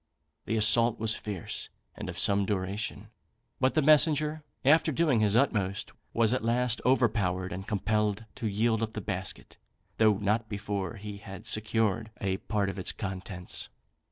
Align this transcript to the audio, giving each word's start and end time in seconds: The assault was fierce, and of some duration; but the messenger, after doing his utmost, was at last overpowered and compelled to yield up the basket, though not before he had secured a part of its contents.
The 0.45 0.55
assault 0.57 0.97
was 0.97 1.13
fierce, 1.13 1.69
and 1.95 2.09
of 2.09 2.17
some 2.17 2.43
duration; 2.43 3.09
but 3.59 3.75
the 3.75 3.83
messenger, 3.83 4.41
after 4.65 4.91
doing 4.91 5.19
his 5.19 5.35
utmost, 5.35 5.91
was 6.11 6.33
at 6.33 6.43
last 6.43 6.81
overpowered 6.83 7.51
and 7.53 7.67
compelled 7.67 8.25
to 8.37 8.47
yield 8.49 8.81
up 8.81 8.93
the 8.93 8.99
basket, 9.01 9.57
though 9.97 10.17
not 10.17 10.49
before 10.49 10.95
he 10.95 11.17
had 11.19 11.45
secured 11.45 12.09
a 12.19 12.37
part 12.37 12.67
of 12.67 12.79
its 12.79 12.91
contents. 12.91 13.69